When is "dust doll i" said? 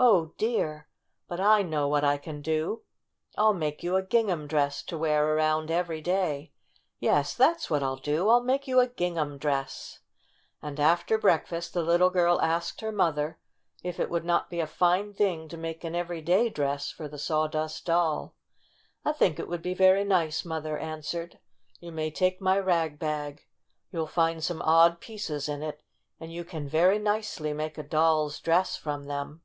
17.48-19.10